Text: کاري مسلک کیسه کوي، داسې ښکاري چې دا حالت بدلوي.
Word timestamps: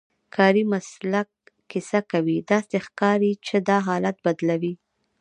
کاري 0.35 0.63
مسلک 0.73 1.29
کیسه 1.71 1.99
کوي، 2.11 2.37
داسې 2.51 2.77
ښکاري 2.85 3.31
چې 3.47 3.55
دا 3.67 3.77
حالت 3.87 4.17
بدلوي. 4.25 4.73